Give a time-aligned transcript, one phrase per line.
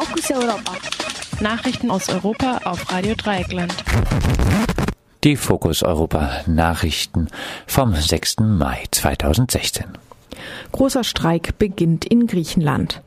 [0.00, 0.72] Fokus Europa.
[1.40, 3.74] Nachrichten aus Europa auf Radio Dreieckland.
[5.24, 7.26] Die Fokus Europa Nachrichten
[7.66, 8.36] vom 6.
[8.38, 9.86] Mai 2016.
[10.70, 13.02] Großer Streik beginnt in Griechenland.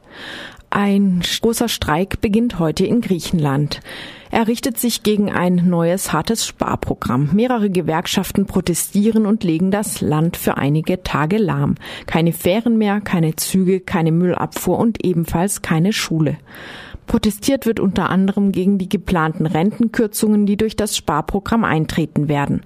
[0.70, 3.80] Ein großer Streik beginnt heute in Griechenland.
[4.32, 7.32] Er richtet sich gegen ein neues hartes Sparprogramm.
[7.34, 11.76] Mehrere Gewerkschaften protestieren und legen das Land für einige Tage lahm.
[12.06, 16.38] Keine Fähren mehr, keine Züge, keine Müllabfuhr und ebenfalls keine Schule.
[17.08, 22.62] Protestiert wird unter anderem gegen die geplanten Rentenkürzungen, die durch das Sparprogramm eintreten werden.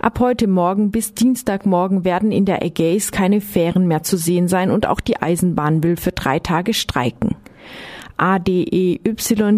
[0.00, 4.70] Ab heute Morgen bis Dienstagmorgen werden in der Ägäis keine Fähren mehr zu sehen sein
[4.70, 7.34] und auch die Eisenbahn will für drei Tage streiken.
[8.20, 9.00] ADEY,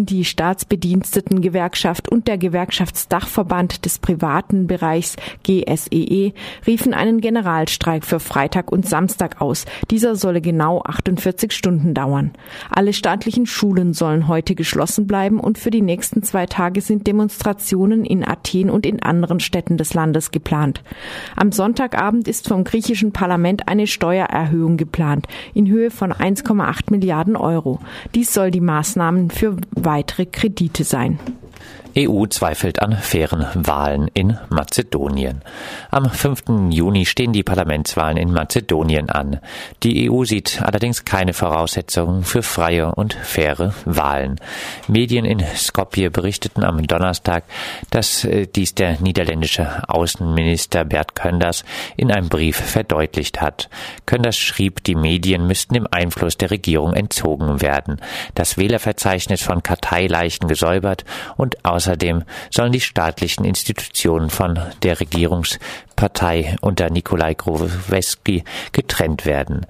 [0.05, 6.33] die Staatsbedienstetengewerkschaft und der Gewerkschaftsdachverband des privaten Bereichs GSEE e,
[6.65, 9.65] riefen einen Generalstreik für Freitag und Samstag aus.
[9.91, 12.31] Dieser solle genau 48 Stunden dauern.
[12.69, 18.05] Alle staatlichen Schulen sollen heute geschlossen bleiben und für die nächsten zwei Tage sind Demonstrationen
[18.05, 20.83] in Athen und in anderen Städten des Landes geplant.
[21.35, 27.79] Am Sonntagabend ist vom griechischen Parlament eine Steuererhöhung geplant in Höhe von 1,8 Milliarden Euro.
[28.15, 31.19] Dies soll die Maßnahmen für weitere Kredite sein.
[31.95, 35.41] EU zweifelt an fairen Wahlen in Mazedonien.
[35.91, 36.71] Am 5.
[36.71, 39.39] Juni stehen die Parlamentswahlen in Mazedonien an.
[39.83, 44.39] Die EU sieht allerdings keine Voraussetzungen für freie und faire Wahlen.
[44.87, 47.43] Medien in Skopje berichteten am Donnerstag,
[47.91, 51.63] dass äh, dies der niederländische Außenminister Bert Könders
[51.95, 53.69] in einem Brief verdeutlicht hat.
[54.07, 58.01] Könders schrieb, die Medien müssten dem Einfluss der Regierung entzogen werden,
[58.33, 61.05] das Wählerverzeichnis von Karteileichen gesäubert
[61.37, 69.65] und aus Außerdem sollen die staatlichen Institutionen von der Regierungspartei unter Nikolai Groweski getrennt werden.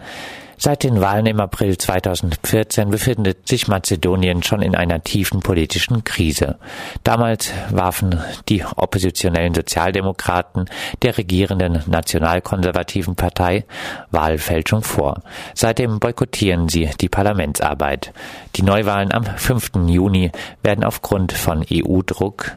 [0.57, 6.57] Seit den Wahlen im April 2014 befindet sich Mazedonien schon in einer tiefen politischen Krise.
[7.03, 10.69] Damals warfen die oppositionellen Sozialdemokraten
[11.01, 13.65] der regierenden nationalkonservativen Partei
[14.11, 15.21] Wahlfälschung vor.
[15.53, 18.13] Seitdem boykottieren sie die Parlamentsarbeit.
[18.55, 19.71] Die Neuwahlen am 5.
[19.87, 22.51] Juni werden aufgrund von EU-Druck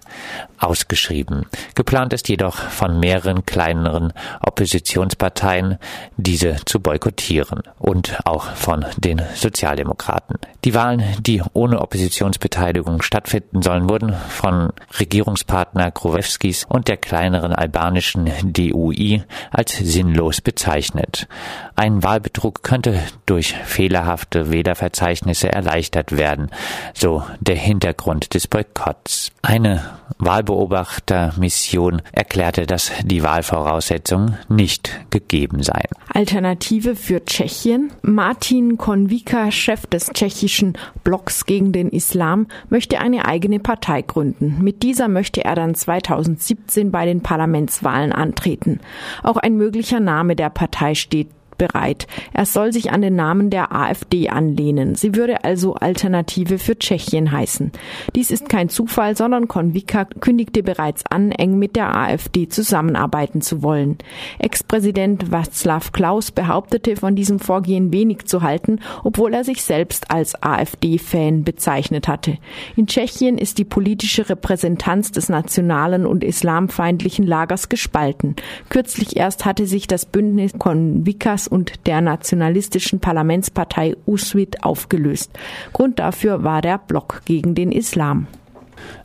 [0.59, 1.47] ausgeschrieben.
[1.75, 5.79] Geplant ist jedoch von mehreren kleineren Oppositionsparteien,
[6.17, 10.39] diese zu boykottieren und auch von den Sozialdemokraten.
[10.65, 18.29] Die Wahlen, die ohne Oppositionsbeteiligung stattfinden sollen, wurden von Regierungspartner Krowewskis und der kleineren albanischen
[18.43, 21.29] DUI als sinnlos bezeichnet.
[21.77, 26.51] Ein Wahlbetrug könnte durch fehlerhafte Wählerverzeichnisse erleichtert werden,
[26.93, 29.31] so der Hintergrund des Boykotts.
[29.43, 29.85] Eine
[30.19, 35.91] Wahlbeobachtermission erklärte, dass die Wahlvoraussetzungen nicht gegeben seien.
[36.13, 37.76] Alternative für Tschechien.
[38.03, 44.59] Martin Konvika, Chef des tschechischen Blocks gegen den Islam, möchte eine eigene Partei gründen.
[44.63, 48.81] Mit dieser möchte er dann 2017 bei den Parlamentswahlen antreten.
[49.23, 51.29] Auch ein möglicher Name der Partei steht
[51.59, 52.07] bereit.
[52.33, 54.95] Er soll sich an den Namen der AfD anlehnen.
[54.95, 57.73] Sie würde also Alternative für Tschechien heißen.
[58.15, 63.63] Dies ist kein Zufall, sondern Konvika kündigte bereits an, eng mit der AfD zusammenarbeiten zu
[63.63, 63.99] wollen.
[64.39, 70.41] Ex-Präsident Václav Klaus behauptete von diesem Vorgehen wenig zu halten, obwohl er sich selbst als
[70.43, 72.39] AfD-Fan bezeichnet hatte.
[72.77, 78.37] In Tschechien ist die politische Repräsentanz des nationalen und islamfeindlichen Lagers gespalten.
[78.69, 85.31] Kürzlich erst hatte sich das Bündnis Konvikas und der nationalistischen Parlamentspartei USWIT aufgelöst.
[85.73, 88.27] Grund dafür war der Block gegen den Islam.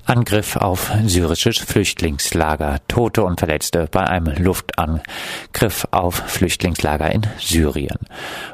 [0.05, 2.79] Angriff auf syrisches Flüchtlingslager.
[2.87, 7.97] Tote und Verletzte bei einem Luftangriff auf Flüchtlingslager in Syrien.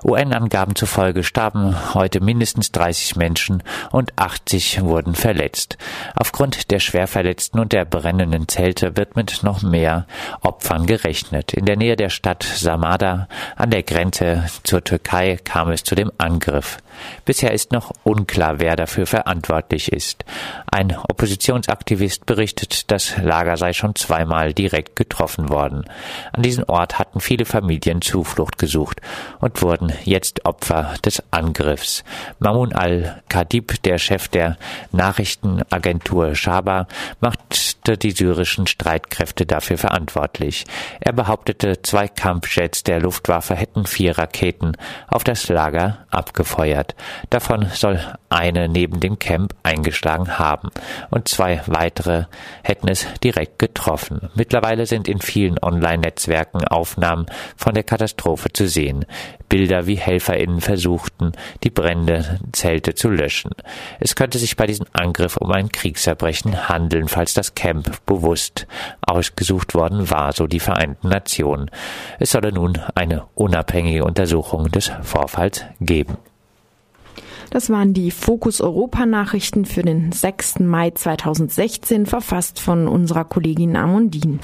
[0.03, 5.77] UN-Angaben zufolge starben heute mindestens 30 Menschen und 80 wurden verletzt.
[6.15, 10.05] Aufgrund der Schwerverletzten und der brennenden Zelte wird mit noch mehr
[10.41, 11.53] Opfern gerechnet.
[11.53, 16.11] In der Nähe der Stadt Samada an der Grenze zur Türkei kam es zu dem
[16.17, 16.77] Angriff.
[17.25, 20.25] Bisher ist noch unklar, wer dafür verantwortlich ist.
[20.71, 20.97] Ein
[21.47, 25.85] Oppositionsaktivist berichtet, das Lager sei schon zweimal direkt getroffen worden.
[26.33, 28.99] An diesen Ort hatten viele Familien Zuflucht gesucht
[29.39, 32.03] und wurden jetzt Opfer des Angriffs.
[32.39, 34.57] Mamun al-Kadib, der Chef der
[34.91, 36.87] Nachrichtenagentur Shaba,
[37.21, 37.39] macht
[37.87, 40.65] machte die syrischen Streitkräfte dafür verantwortlich.
[40.99, 44.73] Er behauptete, zwei Kampfjets der Luftwaffe hätten vier Raketen
[45.07, 46.95] auf das Lager abgefeuert.
[47.29, 50.69] Davon soll eine neben dem Camp eingeschlagen haben
[51.11, 52.25] und zwei weitere
[52.61, 54.29] hätten es direkt getroffen.
[54.35, 59.05] Mittlerweile sind in vielen Online-Netzwerken Aufnahmen von der Katastrophe zu sehen.
[59.49, 61.31] Bilder, wie HelferInnen versuchten,
[61.63, 63.51] die brennende Zelte zu löschen.
[64.01, 68.67] Es könnte sich bei diesem Angriff um ein Kriegsverbrechen handeln, falls das Camp bewusst
[69.01, 71.69] ausgesucht worden war, so die Vereinten Nationen.
[72.19, 76.17] Es solle nun eine unabhängige Untersuchung des Vorfalls geben.
[77.49, 80.59] Das waren die Fokus Europa Nachrichten für den 6.
[80.59, 84.41] Mai 2016, verfasst von unserer Kollegin Amundin.